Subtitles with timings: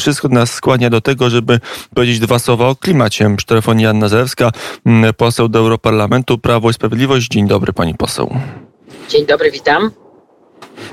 [0.00, 1.60] wszystko nas skłania do tego, żeby
[1.94, 3.36] powiedzieć dwa słowa o klimacie.
[3.36, 4.50] Przy telefonie Anna Zewska,
[5.16, 7.28] poseł do Europarlamentu, Prawo i Sprawiedliwość.
[7.28, 8.36] Dzień dobry pani poseł.
[9.08, 9.90] Dzień dobry, witam.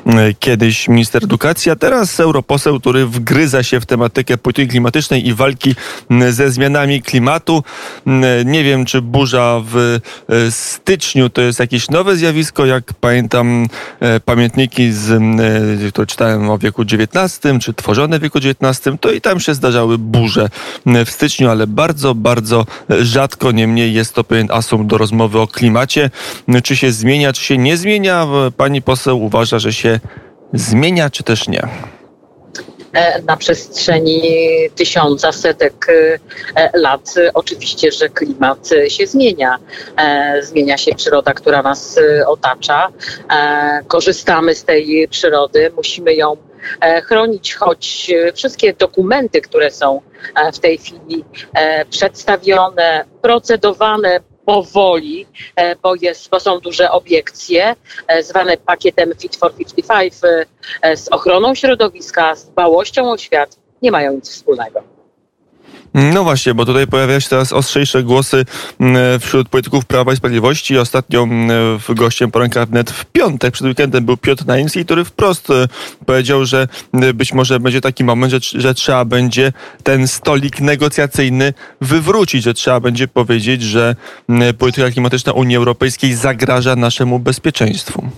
[0.06, 5.34] E, kiedyś minister edukacji, a teraz europoseł, który wgryza się w tematykę polityki klimatycznej i
[5.34, 5.76] walki
[6.30, 7.64] ze zmianami klimatu.
[8.46, 12.66] Nie wiem, czy burza w e, styczniu to jest jakieś nowe zjawisko.
[12.66, 13.68] Jak pamiętam
[14.00, 15.22] e, pamiętniki, z,
[15.94, 19.98] które czytałem o wieku XIX, czy tworzone w wieku XIX, to i tam się zdarzały
[19.98, 20.50] burze
[21.06, 22.66] w styczniu, ale bardzo, bardzo
[23.02, 23.52] rzadko.
[23.52, 26.10] Niemniej jest to pewien asum do rozmowy o klimacie.
[26.64, 28.28] Czy się zmienia, czy się nie zmienia?
[28.58, 30.00] Pani poseł uważa, że się
[30.54, 31.68] zmienia, czy też nie?
[32.94, 34.22] E, na przestrzeni
[34.76, 39.58] tysiąca, setek e, lat oczywiście, że klimat się zmienia.
[39.98, 42.92] E, zmienia się przyroda, która nas otacza.
[43.88, 46.38] Korzystamy z tej przyrody, musimy ją
[47.04, 50.02] chronić, choć wszystkie dokumenty, które są
[50.54, 51.26] w tej chwili
[51.90, 57.76] przedstawione, procedowane, powoli, e, bo, jest, bo są duże obiekcje,
[58.08, 60.14] e, zwane pakietem Fit for 55
[60.82, 64.97] e, z ochroną środowiska, z dbałością o świat, nie mają nic wspólnego.
[65.98, 68.46] No właśnie, bo tutaj pojawiają się teraz ostrzejsze głosy
[68.80, 70.78] mm, wśród polityków Prawa i Sprawiedliwości.
[70.78, 75.68] Ostatnio mm, gościem poranka wnet w piątek, przed weekendem był Piotr Naimski, który wprost e,
[76.06, 79.54] powiedział, że mm, być może będzie taki moment, że, że trzeba będzie
[79.84, 83.96] ten stolik negocjacyjny wywrócić, że trzeba będzie powiedzieć, że
[84.58, 88.10] polityka klimatyczna Unii Europejskiej zagraża naszemu bezpieczeństwu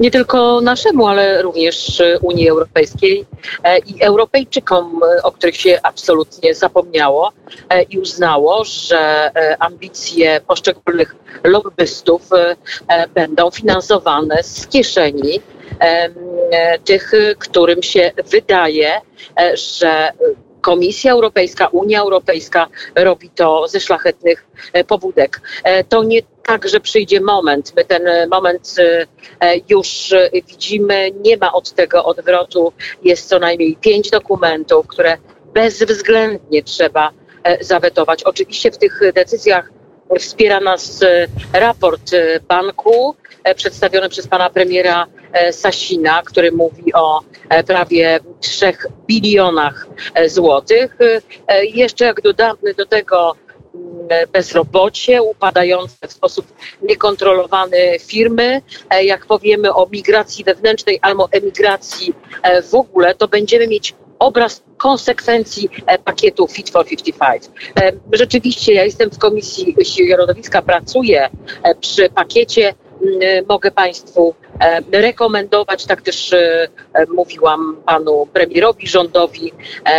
[0.00, 3.26] nie tylko naszemu, ale również Unii Europejskiej
[3.64, 7.32] e, i Europejczykom, e, o których się absolutnie zapomniało
[7.68, 12.22] e, i uznało, że ambicje poszczególnych lobbystów
[13.14, 15.40] będą finansowane z kieszeni
[16.84, 19.00] tych, którym się wydaje,
[19.54, 20.12] że
[20.66, 25.40] Komisja Europejska, Unia Europejska robi to ze szlachetnych e, pobudek.
[25.64, 27.72] E, to nie tak, że przyjdzie moment.
[27.76, 28.74] My ten e, moment
[29.68, 30.14] już
[30.48, 32.72] widzimy, nie ma od tego odwrotu.
[33.04, 35.18] Jest co najmniej pięć dokumentów, które
[35.54, 37.10] bezwzględnie trzeba
[37.60, 38.22] zawetować.
[38.24, 39.70] Oczywiście w tych decyzjach
[40.18, 41.00] wspiera nas
[41.52, 42.10] raport
[42.48, 43.14] banku
[43.56, 45.06] przedstawiony przez pana premiera
[45.50, 47.20] Sasina, który mówi o
[47.66, 48.72] prawie 3
[49.06, 49.86] bilionach
[50.26, 50.96] złotych.
[51.62, 53.36] Jeszcze jak dodamy do tego
[53.74, 56.46] mm, bezrobocie, upadające w sposób
[56.82, 58.62] niekontrolowany firmy.
[59.02, 62.14] Jak powiemy o migracji wewnętrznej albo emigracji
[62.70, 67.42] w ogóle, to będziemy mieć obraz konsekwencji e, pakietu Fit for 55.
[67.80, 71.28] E, rzeczywiście ja jestem w Komisji Środowiska, pracuję
[71.62, 72.74] e, przy pakiecie
[73.48, 74.34] mogę Państwu
[74.92, 76.34] rekomendować, tak też
[77.14, 79.52] mówiłam panu premierowi, rządowi,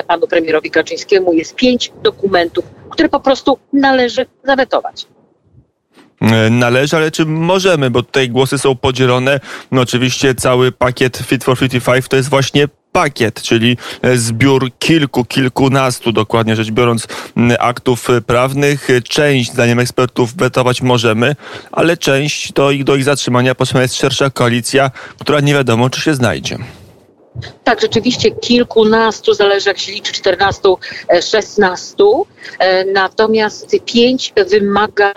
[0.08, 5.06] panu premierowi Kaczyńskiemu, jest pięć dokumentów, które po prostu należy zawetować
[6.52, 9.40] należy, ale czy możemy, bo tutaj głosy są podzielone.
[9.72, 12.68] No oczywiście cały pakiet Fit for 55 to jest właśnie
[12.98, 17.08] pakiet, czyli e, zbiór kilku, kilkunastu dokładnie rzecz biorąc
[17.60, 18.88] aktów e, prawnych.
[19.10, 21.36] Część, zdaniem ekspertów, wetować możemy,
[21.72, 26.02] ale część to ich, do ich zatrzymania potrzebna jest szersza koalicja, która nie wiadomo, czy
[26.02, 26.58] się znajdzie.
[27.64, 30.62] Tak, rzeczywiście kilkunastu, zależy jak się liczy, 14,
[31.22, 31.96] 16.
[32.60, 35.14] E, natomiast pięć wymaga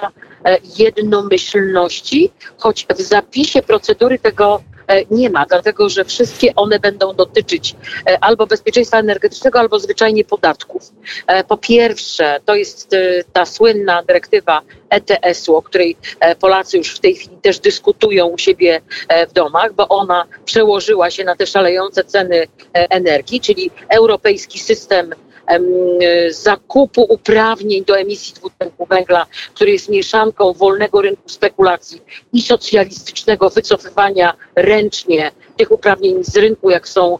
[0.78, 4.62] jednomyślności, choć w zapisie procedury tego
[5.10, 10.82] nie ma, dlatego że wszystkie one będą dotyczyć e, albo bezpieczeństwa energetycznego, albo zwyczajnie podatków.
[11.26, 12.90] E, po pierwsze, to jest
[13.32, 15.96] ta słynna dyrektywa ETS-u, o której
[16.40, 18.80] Polacy już w tej chwili też dyskutują u siebie
[19.28, 25.14] w domach, bo ona przełożyła się na te szalejące ceny energii, czyli europejski system
[26.30, 32.02] zakupu uprawnień do emisji dwutlenku węgla, który jest mieszanką wolnego rynku spekulacji
[32.32, 37.18] i socjalistycznego wycofywania ręcznie tych uprawnień z rynku, jak są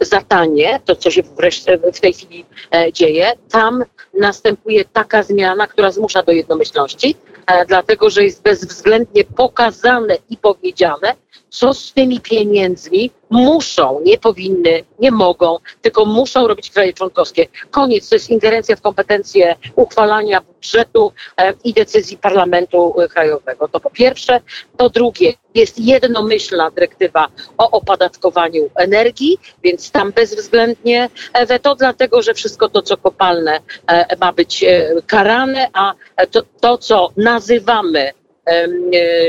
[0.00, 2.44] za tanie, to co się wreszcie w tej chwili
[2.74, 3.84] e, dzieje, tam
[4.20, 7.16] następuje taka zmiana, która zmusza do jednomyślności,
[7.46, 11.14] e, dlatego że jest bezwzględnie pokazane i powiedziane,
[11.50, 17.46] co z tymi pieniędzmi muszą, nie powinny, nie mogą, tylko muszą robić kraje członkowskie.
[17.70, 23.68] Koniec, to jest ingerencja w kompetencje uchwalania budżetu e, i decyzji Parlamentu e, Krajowego.
[23.68, 24.40] To po pierwsze.
[24.76, 27.28] Po drugie, jest jednomyślna dyrektywa
[27.58, 31.08] o opodatkowaniu energii, więc tam bezwzględnie
[31.46, 34.64] weto, dlatego że wszystko to, co kopalne, e, ma być
[35.06, 35.94] karane, a
[36.30, 38.27] to, to co nazywamy E,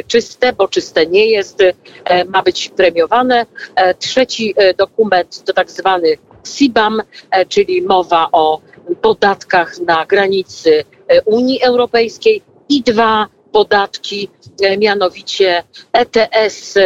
[0.08, 3.46] czyste, bo czyste nie jest, e, ma być premiowane.
[3.76, 7.02] E, trzeci dokument to tak zwany CBAM,
[7.48, 8.62] czyli mowa o
[9.02, 10.84] podatkach na granicy
[11.26, 14.30] Unii Europejskiej i dwa podatki,
[14.78, 15.64] mianowicie
[15.94, 16.78] ETS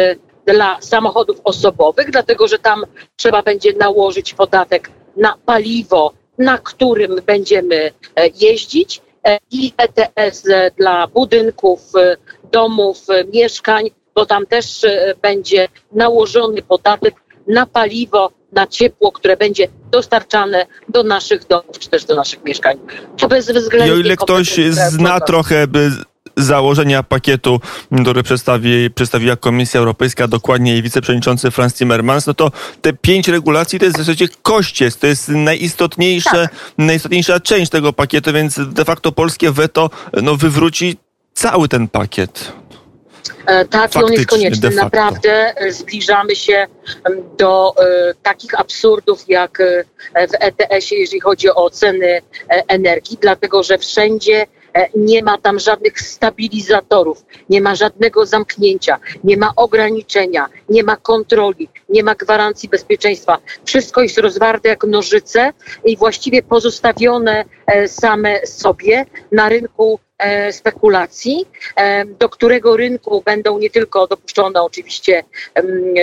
[0.46, 2.84] dla samochodów osobowych, dlatego że tam
[3.16, 7.90] trzeba będzie nałożyć podatek na paliwo, na którym będziemy
[8.40, 9.00] jeździć
[9.50, 10.42] i ETS
[10.78, 11.80] dla budynków,
[12.52, 12.98] domów,
[13.32, 17.14] mieszkań, bo tam też e, będzie nałożony podatek
[17.46, 22.78] na paliwo, na ciepło, które będzie dostarczane do naszych domów czy też do naszych mieszkań.
[23.16, 23.88] To bezwzględnie.
[23.88, 25.66] I o ile ktoś zna trochę
[26.36, 27.60] założenia pakietu,
[28.02, 32.50] który przedstawi, przedstawiła Komisja Europejska, dokładnie jej wiceprzewodniczący Franz Timmermans, no to
[32.82, 36.50] te pięć regulacji to jest w zasadzie kościec, to jest najistotniejsze, tak.
[36.78, 39.90] najistotniejsza część tego pakietu, więc de facto polskie weto
[40.22, 40.96] no, wywróci
[41.34, 42.52] cały ten pakiet.
[43.46, 44.70] E, tak, i on jest konieczny.
[44.70, 46.66] Naprawdę e, zbliżamy się
[47.38, 49.58] do e, takich absurdów jak
[50.14, 52.22] w ETS-ie, jeżeli chodzi o ceny
[52.68, 54.46] energii, dlatego że wszędzie
[54.96, 61.68] nie ma tam żadnych stabilizatorów, nie ma żadnego zamknięcia, nie ma ograniczenia, nie ma kontroli,
[61.88, 63.38] nie ma gwarancji bezpieczeństwa.
[63.64, 65.52] Wszystko jest rozwarte jak nożyce
[65.84, 67.44] i właściwie pozostawione
[67.86, 70.13] same sobie na rynku E,
[70.52, 75.24] spekulacji, e, do którego rynku będą nie tylko dopuszczone oczywiście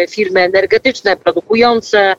[0.10, 2.16] firmy energetyczne produkujące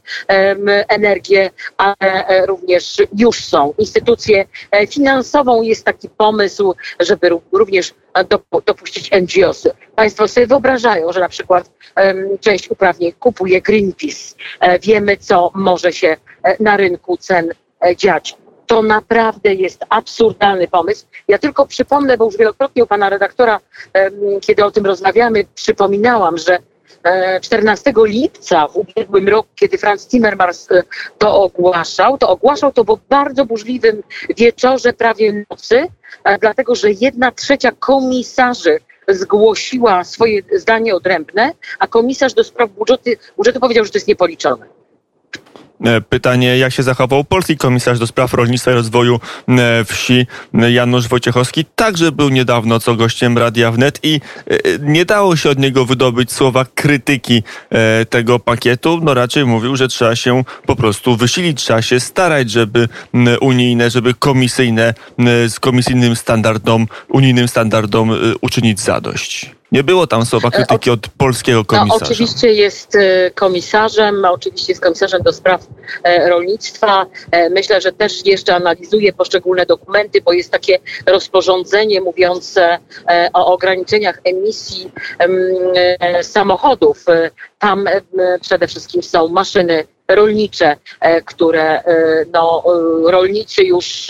[0.88, 3.74] energię, ale e, również już są.
[3.78, 4.44] Instytucje
[4.90, 7.94] finansową jest taki pomysł, żeby również
[8.66, 9.70] dopuścić NGOsy.
[9.96, 11.70] Państwo sobie wyobrażają, że na przykład
[12.40, 14.34] część uprawnień kupuje Greenpeace.
[14.82, 16.16] Wiemy, co może się
[16.60, 17.52] na rynku cen
[17.96, 18.36] dziać
[18.72, 21.06] to naprawdę jest absurdalny pomysł.
[21.28, 23.60] Ja tylko przypomnę, bo już wielokrotnie u pana redaktora,
[24.40, 26.58] kiedy o tym rozmawiamy, przypominałam, że
[27.42, 30.82] 14 e, lipca w ubiegłym roku, kiedy Franz Timmermans e,
[31.18, 34.02] to ogłaszał, to ogłaszał to po bardzo burzliwym
[34.36, 35.86] wieczorze, prawie nocy,
[36.24, 38.78] e, dlatego że jedna trzecia komisarzy
[39.08, 44.81] zgłosiła swoje zdanie odrębne, a komisarz do spraw budżetu, budżetu powiedział, że to jest niepoliczone.
[45.84, 50.26] E, pytanie, jak się zachował polski komisarz do spraw rolnictwa i rozwoju e, wsi
[50.70, 51.64] Janusz Wojciechowski.
[51.64, 56.32] Także był niedawno co gościem Radia Wnet i e, nie dało się od niego wydobyć
[56.32, 57.42] słowa krytyki
[58.10, 59.00] tego pakietu.
[59.02, 62.88] No raczej mówił, że trzeba się po prostu wysilić, trzeba się starać, żeby
[63.40, 64.94] unijne, żeby komisyjne
[65.48, 69.61] z komisyjnym standardom, unijnym standardom uczynić zadość.
[69.72, 71.94] Nie było tam słowa e, krytyki od polskiego no, komisarza.
[72.00, 75.66] No, oczywiście jest e, komisarzem, oczywiście jest komisarzem do spraw
[76.02, 77.06] e, rolnictwa.
[77.50, 82.78] Myślę, że też jeszcze analizuje poszczególne dokumenty, bo jest takie rozporządzenie mówiące
[83.32, 84.90] o ograniczeniach emisji
[86.22, 87.04] samochodów.
[87.58, 87.88] Tam
[88.40, 91.84] przede wszystkim są maszyny rolnicze, e, które e,
[92.32, 92.62] no,
[93.08, 94.08] e, rolnicy już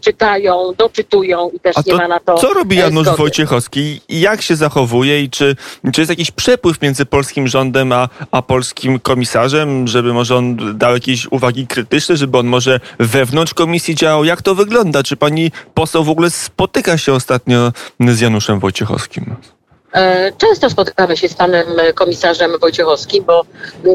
[0.00, 2.34] czytają, doczytują i też nie ma na to.
[2.34, 3.18] Co robi Janusz zgody.
[3.18, 4.00] Wojciechowski?
[4.08, 5.56] Jak się zachowuje i czy,
[5.92, 10.94] czy jest jakiś przepływ między polskim rządem a, a polskim komisarzem, żeby może on dał
[10.94, 14.24] jakieś uwagi krytyczne, żeby on może wewnątrz komisji działał?
[14.24, 15.02] Jak to wygląda?
[15.02, 19.36] Czy pani poseł w ogóle spotyka się ostatnio z Januszem Wojciechowskim?
[20.38, 23.44] Często spotykamy się z panem komisarzem Wojciechowskim, bo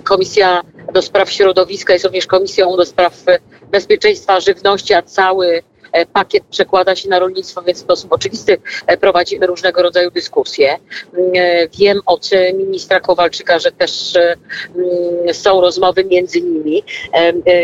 [0.03, 0.61] komisja
[0.93, 3.23] do spraw środowiska, jest również Komisją do spraw
[3.71, 8.57] bezpieczeństwa żywności, a cały e, pakiet przekłada się na rolnictwo, więc w sposób oczywisty
[8.87, 10.77] e, prowadzimy różnego rodzaju dyskusje.
[11.13, 16.83] Mm, e, wiem od ministra Kowalczyka, że też mm, są rozmowy między nimi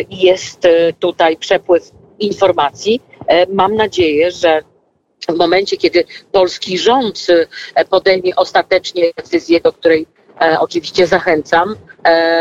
[0.09, 0.61] i jest
[0.99, 3.01] tutaj przepływ informacji.
[3.49, 4.61] Mam nadzieję, że
[5.29, 7.27] w momencie, kiedy polski rząd
[7.89, 10.07] podejmie ostatecznie decyzję, do której
[10.59, 11.92] oczywiście zachęcam, E,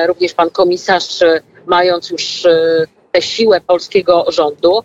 [0.06, 4.82] również pan komisarz, e, mając już e, tę siłę polskiego rządu,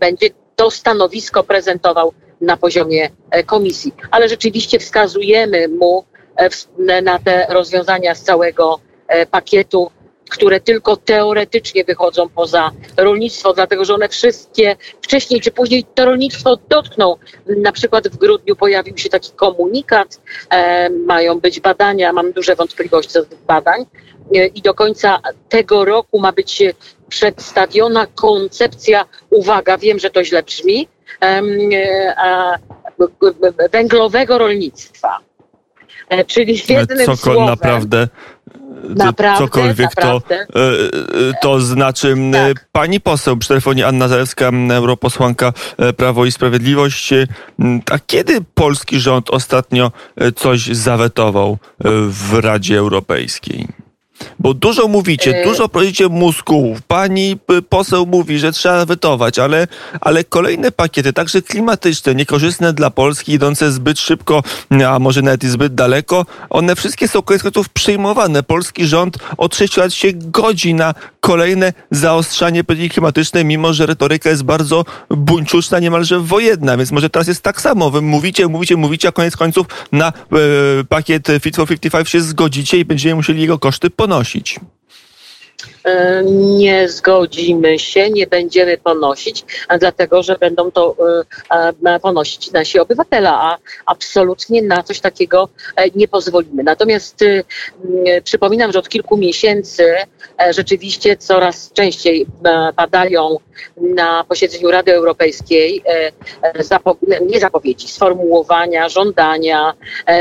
[0.00, 3.10] będzie to stanowisko prezentował na poziomie
[3.46, 3.94] komisji.
[4.10, 6.04] Ale rzeczywiście wskazujemy mu
[7.02, 8.80] na te rozwiązania z całego
[9.30, 9.90] pakietu
[10.32, 16.58] które tylko teoretycznie wychodzą poza rolnictwo, dlatego że one wszystkie wcześniej czy później to rolnictwo
[16.68, 17.16] dotkną.
[17.46, 20.20] Na przykład w grudniu pojawił się taki komunikat,
[20.50, 23.86] e, mają być badania, mam duże wątpliwości co do tych badań
[24.34, 26.62] e, i do końca tego roku ma być
[27.08, 30.88] przedstawiona koncepcja, uwaga, wiem, że to źle brzmi,
[31.22, 31.42] e,
[33.72, 35.18] węglowego rolnictwa.
[36.12, 38.08] E, czyli jednym Cokol słowem, naprawdę
[38.88, 40.46] Naprawdę, cokolwiek naprawdę.
[40.52, 42.16] To, e, e, to znaczy.
[42.32, 42.66] Tak.
[42.72, 45.52] Pani poseł przy telefonie Anna Zalewska, europosłanka
[45.96, 47.10] Prawo i Sprawiedliwość.
[47.90, 49.92] A kiedy polski rząd ostatnio
[50.36, 51.58] coś zawetował
[52.08, 53.81] w Radzie Europejskiej?
[54.38, 55.44] Bo dużo mówicie, e...
[55.44, 56.82] dużo prosicie mózgów.
[56.82, 57.36] Pani
[57.68, 59.66] poseł mówi, że trzeba wytować, ale,
[60.00, 64.42] ale kolejne pakiety, także klimatyczne, niekorzystne dla Polski, idące zbyt szybko,
[64.88, 68.42] a może nawet i zbyt daleko, one wszystkie są koniec końców przyjmowane.
[68.42, 74.30] Polski rząd od 6 lat się godzi na kolejne zaostrzanie polityki klimatycznej, mimo że retoryka
[74.30, 76.76] jest bardzo buńczuczna, niemalże wojenna.
[76.76, 77.90] Więc może teraz jest tak samo.
[77.90, 80.12] Wy mówicie, mówicie, mówicie, a koniec końców na e,
[80.88, 84.11] pakiet Fit for 55 się zgodzicie i będziemy musieli jego koszty ponosić.
[84.20, 84.60] E,
[86.24, 89.44] nie zgodzimy się, nie będziemy ponosić,
[89.78, 90.96] dlatego że będą to
[91.84, 96.62] e, ponosić nasi obywatele, a absolutnie na coś takiego e, nie pozwolimy.
[96.62, 97.24] Natomiast
[98.24, 99.94] przypominam, że od kilku miesięcy
[100.50, 102.26] rzeczywiście coraz częściej
[102.76, 103.36] padają
[103.76, 105.82] na posiedzeniu Rady Europejskiej
[107.26, 109.74] nie zapowiedzi, sformułowania, żądania,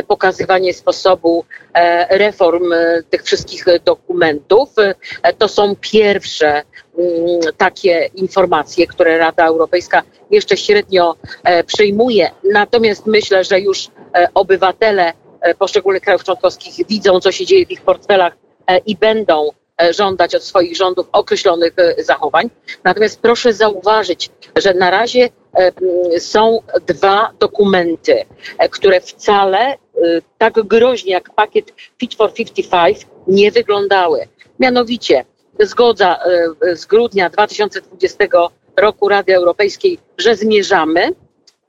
[0.08, 1.46] pokazywanie sposobu
[2.10, 2.74] reform
[3.10, 4.70] tych wszystkich dokumentów.
[5.38, 6.48] To są pierwsze
[6.98, 12.32] mm, takie informacje, które Rada Europejska jeszcze średnio e, przyjmuje.
[12.52, 17.72] Natomiast myślę, że już e, obywatele e, poszczególnych krajów członkowskich widzą, co się dzieje w
[17.72, 18.34] ich portfelach
[18.86, 19.50] i będą
[19.98, 22.50] żądać od swoich rządów określonych zachowań.
[22.84, 25.30] Natomiast proszę zauważyć, że na razie
[26.20, 28.26] są dwa dokumenty,
[28.72, 29.78] które wcale
[30.38, 34.28] tak groźnie jak pakiet Fit for 55 nie wyglądały.
[34.60, 35.26] Mianowicie
[35.60, 36.20] zgodza
[36.62, 38.18] e, z grudnia 2020
[38.78, 41.10] roku Rady Europejskiej, że zmierzamy,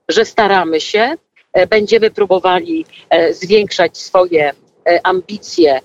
[0.09, 1.15] że staramy się,
[1.53, 4.53] e, będziemy próbowali e, zwiększać swoje
[5.03, 5.81] ambicje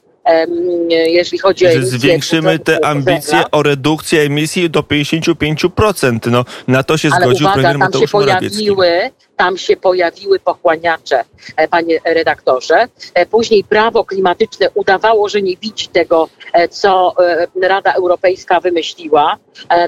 [0.89, 6.31] jeżeli chodzi o zwiększymy te ambicje o redukcję emisji do 55%.
[6.31, 11.23] No, na to się Ale zgodził uwaga, premier tam się pojawiły, tam się pojawiły pochłaniacze,
[11.55, 12.87] e, panie redaktorze.
[13.13, 17.13] E, później prawo klimatyczne udawało, że nie widzi tego, e, co
[17.61, 19.37] Rada Europejska wymyśliła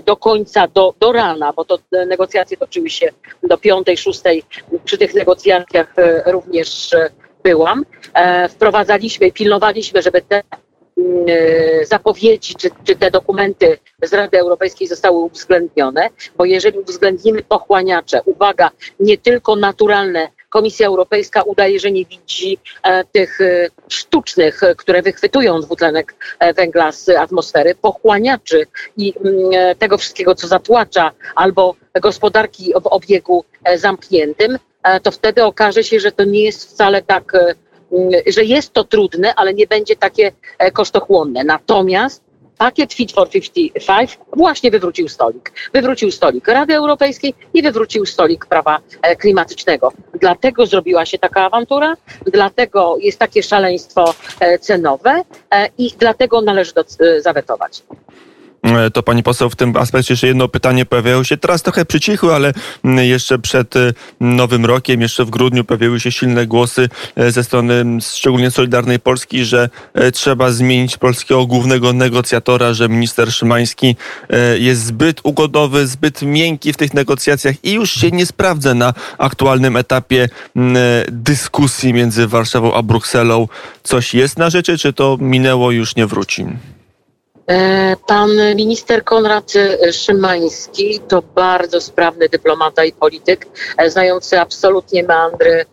[0.05, 3.09] do końca, do, do rana, bo to negocjacje toczyły się
[3.43, 4.43] do piątej, szóstej.
[4.85, 5.93] Przy tych negocjacjach
[6.25, 6.89] również
[7.43, 10.43] byłam, e, wprowadzaliśmy, pilnowaliśmy, żeby te
[10.97, 17.43] mm, e, zapowiedzi czy, czy te dokumenty z Rady Europejskiej zostały uwzględnione, bo jeżeli uwzględnimy
[17.43, 23.39] pochłaniacze, uwaga, nie tylko naturalne, Komisja Europejska udaje, że nie widzi e, tych
[23.87, 26.15] sztucznych, które wychwytują dwutlenek
[26.55, 28.65] węgla z atmosfery, pochłaniaczy
[28.97, 34.57] i mm, tego wszystkiego, co zatłacza, albo gospodarki w obiegu zamkniętym,
[35.03, 37.55] to wtedy okaże się, że to nie jest wcale tak, e,
[37.91, 41.43] mm, że jest to trudne, ale nie będzie takie e, kosztochłonne.
[41.43, 42.23] Natomiast
[42.57, 45.51] pakiet Fit for 55 właśnie wywrócił stolik.
[45.73, 48.79] Wywrócił stolik Rady Europejskiej i wywrócił stolik prawa
[49.19, 49.91] klimatycznego.
[50.19, 51.95] Dlatego zrobiła się taka awantura,
[52.25, 54.13] dlatego jest takie szaleństwo
[54.61, 55.21] cenowe
[55.77, 56.83] i dlatego należy to
[57.19, 57.83] zawetować.
[58.63, 62.35] E, to pani poseł w tym aspekcie jeszcze jedno pytanie pojawiało się teraz trochę przycichły,
[62.35, 67.43] ale jeszcze przed e, nowym rokiem, jeszcze w grudniu pojawiły się silne głosy e, ze
[67.43, 69.69] strony szczególnie Solidarnej Polski, że
[70.13, 73.95] trzeba zmienić polskiego głównego negocjatora, że minister Szymański
[74.59, 79.77] jest zbyt ugodowy, zbyt miękki w tych negocjacjach i już się nie sprawdza na aktualnym
[79.77, 80.29] etapie
[81.11, 83.47] dyskusji między Warszawą a Brukselą.
[83.83, 86.45] Coś jest na rzeczy, czy to minęło już nie wróci?
[87.49, 89.53] E, pan minister Konrad
[89.91, 95.65] Szymański to bardzo sprawny dyplomata i polityk, e, znający absolutnie meandry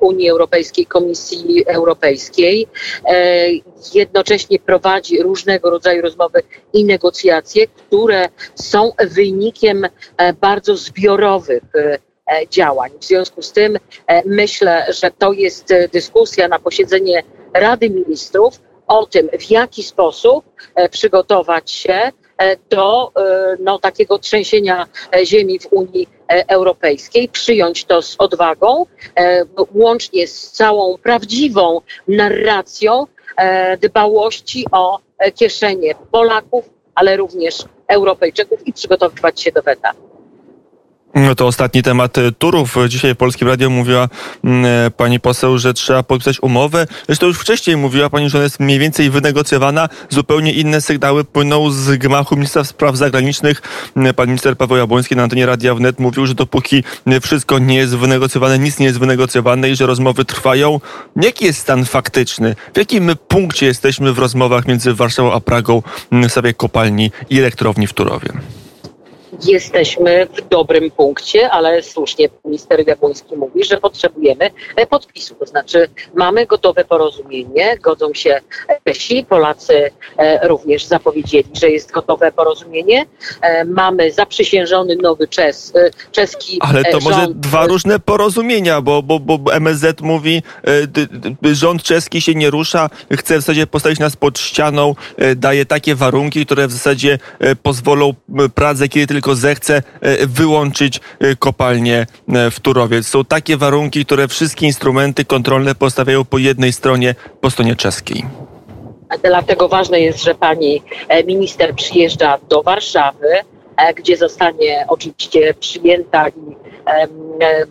[0.00, 2.66] Unii Europejskiej, Komisji Europejskiej.
[3.04, 3.48] E,
[3.94, 9.86] jednocześnie prowadzi różnego rodzaju rozmowy i negocjacje, które są wynikiem
[10.40, 11.62] bardzo zbiorowych
[12.50, 12.90] działań.
[13.00, 13.78] W związku z tym
[14.24, 17.22] myślę, że to jest dyskusja na posiedzenie
[17.54, 21.92] Rady Ministrów, o tym, w jaki sposób e, przygotować się
[22.38, 24.86] e, do e, no, takiego trzęsienia
[25.24, 28.86] ziemi w Unii Europejskiej, przyjąć to z odwagą,
[29.74, 33.06] łącznie z całą prawdziwą narracją
[33.80, 34.98] dbałości o
[35.34, 39.92] kieszenie Polaków, ale również Europejczyków i przygotowywać się do weta.
[41.18, 42.76] No to ostatni temat e, turów.
[42.88, 44.08] Dzisiaj w Polskim Radio mówiła
[44.44, 46.86] mm, e, pani poseł, że trzeba podpisać umowę.
[47.06, 49.88] Zresztą już wcześniej mówiła pani, że ona jest mniej więcej wynegocjowana.
[50.10, 53.62] Zupełnie inne sygnały płyną z gmachu Ministerstwa Spraw Zagranicznych.
[53.96, 56.84] Mm, pan minister Paweł Jabłoński na antenie Radia Wnet mówił, że dopóki
[57.22, 60.80] wszystko nie jest wynegocjowane, nic nie jest wynegocjowane i że rozmowy trwają.
[61.16, 62.56] Jaki jest stan faktyczny?
[62.74, 65.82] W jakim punkcie jesteśmy w rozmowach między Warszawą a Pragą
[66.12, 68.28] mm, w sprawie kopalni i elektrowni w Turowie?
[69.44, 75.34] Jesteśmy w dobrym punkcie, ale słusznie minister Jabłoński mówi, że potrzebujemy e, podpisu.
[75.34, 78.40] To znaczy mamy gotowe porozumienie, godzą się
[78.84, 83.06] Czesi, Polacy e, również zapowiedzieli, że jest gotowe porozumienie.
[83.40, 85.72] E, mamy zaprzysiężony nowy czes,
[86.12, 87.04] czeski Ale to rząd.
[87.04, 90.42] może dwa różne porozumienia, bo, bo, bo MSZ mówi,
[91.52, 94.94] rząd czeski się nie rusza, chce w zasadzie postawić nas pod ścianą,
[95.36, 97.18] daje takie warunki, które w zasadzie
[97.62, 98.14] pozwolą
[98.54, 103.02] Pradze, kiedy tylko zechce e, wyłączyć e, kopalnię e, w Turowie.
[103.02, 108.24] Są takie warunki, które wszystkie instrumenty kontrolne postawiają po jednej stronie, po stronie czeskiej.
[109.22, 110.82] Dlatego ważne jest, że pani
[111.26, 113.28] minister przyjeżdża do Warszawy,
[113.96, 116.56] gdzie zostanie oczywiście przyjęta i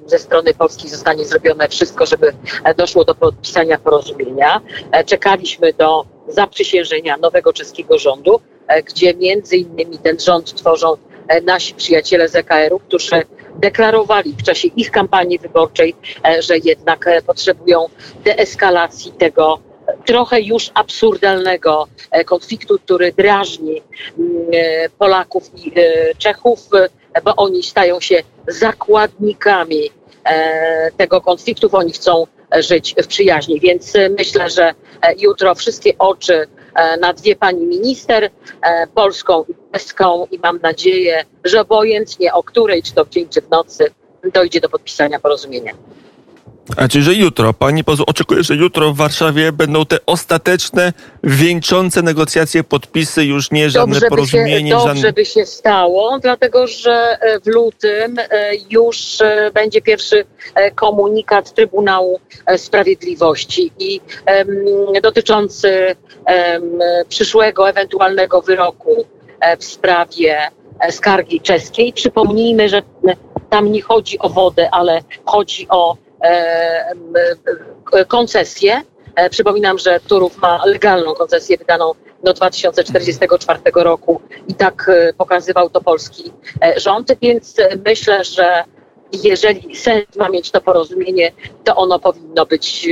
[0.06, 2.34] ze strony Polski zostanie zrobione wszystko, żeby
[2.78, 4.62] doszło do podpisania porozumienia.
[5.06, 8.42] Czekaliśmy do zaprzysiężenia nowego czeskiego rządu,
[8.86, 10.94] gdzie między innymi ten rząd tworzą
[11.44, 13.24] nasi przyjaciele z EKR-u, którzy
[13.56, 17.86] deklarowali w czasie ich kampanii wyborczej, e, że jednak e, potrzebują
[18.24, 19.60] deeskalacji tego
[20.06, 21.88] trochę już absurdalnego
[22.26, 23.82] konfliktu, który drażni
[24.20, 24.32] mm,
[24.98, 25.72] Polaków i
[26.18, 26.60] Czechów,
[27.24, 29.90] bo oni stają się zakładnikami
[30.98, 32.28] tego konfliktu, oni chcą
[32.60, 33.60] żyć w przyjaźni.
[33.60, 34.74] Więc myślę, że
[35.18, 36.57] jutro wszystkie oczy E,
[37.00, 38.24] na dwie pani minister,
[38.62, 43.30] e, polską i czeską i mam nadzieję, że obojętnie o której, czy to w dzień,
[43.30, 43.92] czy w nocy,
[44.34, 45.74] dojdzie do podpisania porozumienia.
[46.76, 50.94] A czyli, że jutro, pani poseł oczekuje, że jutro w Warszawie będą te ostateczne,
[51.24, 54.76] wieńczące negocjacje, podpisy, już nie żadne dobrze porozumienie.
[54.76, 55.14] By się, dobrze żadne...
[55.14, 58.16] by się stało, dlatego że e, w lutym
[58.70, 59.18] już
[59.54, 60.26] będzie pierwszy
[60.76, 62.20] komunikat Trybunału
[62.58, 64.48] Sprawiedliwości i um,
[65.02, 65.96] dotyczący
[67.10, 69.06] przyszłego ewentualnego wyroku
[69.40, 70.38] e, w sprawie
[70.80, 71.94] e, skargi czeskiej.
[71.94, 72.82] Przypomnijmy, że
[73.50, 75.98] tam nie chodzi o wodę, ale chodzi o e,
[78.08, 78.82] koncesję.
[79.30, 81.92] Przypominam, że Turów ma legalną koncesję wydaną
[82.24, 86.34] do 2044 roku i tak pokazywał to polski
[86.78, 87.56] rząd, więc
[87.86, 88.64] myślę, że
[89.24, 91.32] jeżeli sens ma mieć to porozumienie,
[91.64, 92.90] to ono powinno być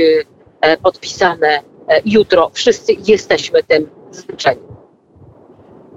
[0.82, 2.50] podpisane E, jutro.
[2.54, 4.60] Wszyscy jesteśmy tym zmęczeni.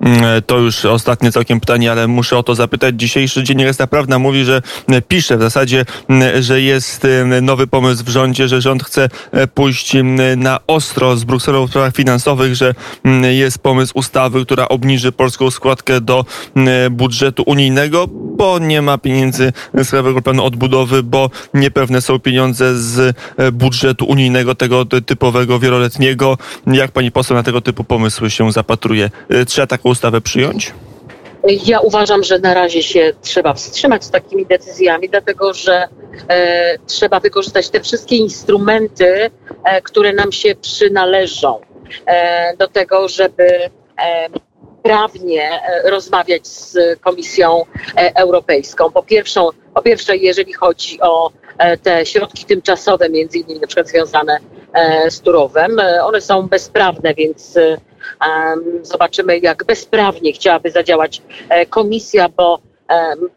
[0.01, 2.95] Mm, e, to już ostatnie całkiem pytanie, ale muszę o to zapytać.
[2.95, 5.85] Dzisiejszy Dziennik Prawna mówi, że e, pisze w zasadzie,
[6.39, 7.07] że jest
[7.41, 9.09] nowy pomysł w rządzie, że rząd chce
[9.53, 9.93] pójść
[10.37, 12.73] na ostro z Brukselą w sprawach finansowych, że
[13.31, 16.25] jest pomysł ustawy, która obniży polską składkę do
[16.91, 23.17] budżetu unijnego, bo nie ma pieniędzy z Krajowego Planu Odbudowy, bo niepewne są pieniądze z
[23.53, 26.37] budżetu unijnego, tego typowego, wieloletniego.
[26.67, 29.09] Jak pani poseł na tego typu pomysły się zapatruje?
[29.47, 30.73] Trzeba taką ustawę przyjąć?
[31.65, 35.87] Ja uważam, że na razie się trzeba wstrzymać z takimi decyzjami, dlatego że
[36.27, 39.31] e, trzeba wykorzystać te wszystkie instrumenty,
[39.63, 41.59] e, które nam się przynależą
[42.05, 44.29] e, do tego, żeby e,
[44.83, 47.65] prawnie e, rozmawiać z Komisją
[47.97, 48.91] e, Europejską.
[48.91, 51.31] Po, pierwszą, po pierwsze, jeżeli chodzi o
[51.83, 54.37] te środki tymczasowe, między innymi na przykład związane
[55.09, 57.57] z Turowem, one są bezprawne, więc
[58.81, 62.59] Zobaczymy, jak bezprawnie chciałaby zadziałać e, komisja, bo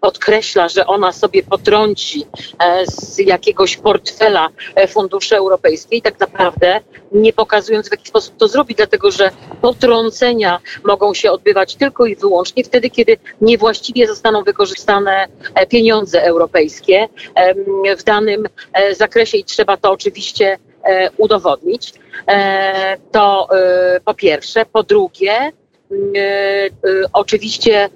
[0.00, 2.26] podkreśla, że ona sobie potrąci
[2.58, 6.80] e, z jakiegoś portfela e, funduszy europejskich, tak naprawdę
[7.12, 12.16] nie pokazując w jaki sposób to zrobi, dlatego że potrącenia mogą się odbywać tylko i
[12.16, 15.26] wyłącznie wtedy, kiedy niewłaściwie zostaną wykorzystane
[15.68, 17.08] pieniądze europejskie
[17.98, 18.48] w danym
[18.92, 21.94] zakresie i trzeba to oczywiście E, udowodnić.
[22.28, 24.66] E, to e, po pierwsze.
[24.66, 25.52] Po drugie,
[27.12, 27.88] oczywiście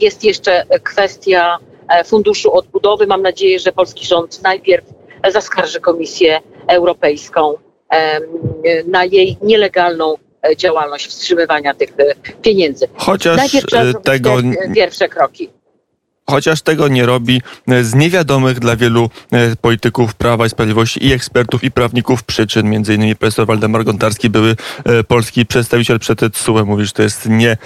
[0.00, 1.58] jest jeszcze kwestia
[2.04, 3.06] Funduszu Odbudowy.
[3.06, 4.84] Mam nadzieję, że polski rząd najpierw
[5.28, 7.54] zaskarży Komisję Europejską
[8.86, 10.14] na jej nielegalną
[10.56, 11.92] działalność wstrzymywania tych
[12.42, 12.88] pieniędzy.
[12.94, 14.36] Chociaż najpierw tego...
[14.74, 15.50] pierwsze kroki.
[16.30, 21.12] Chociaż tego nie robi e, z niewiadomych dla wielu e, polityków Prawa i Sprawiedliwości i
[21.12, 22.70] ekspertów i prawników przyczyn.
[22.70, 27.28] Między innymi profesor Waldemar Gontarski, były e, polski przedstawiciel przed TSUE, mówi, że to jest
[27.28, 27.56] nie,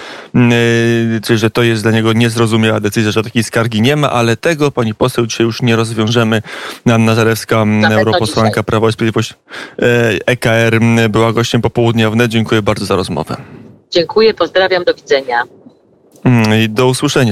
[1.24, 4.70] czyli że to jest dla niego niezrozumiała decyzja, że takiej skargi nie ma, ale tego
[4.70, 6.42] pani poseł dzisiaj już nie rozwiążemy.
[6.92, 9.34] Anna Zalewska, europosłanka Prawa i Sprawiedliwości
[10.26, 12.30] EKR była gościem popołudnia wnet.
[12.30, 13.36] Dziękuję bardzo za rozmowę.
[13.90, 15.42] Dziękuję, pozdrawiam, do widzenia.
[16.26, 17.24] Mm, I do usłyszenia.